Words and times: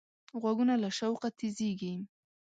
غوږونه 0.41 0.73
له 0.83 0.89
شوقه 0.97 1.29
تیزېږي 1.37 1.93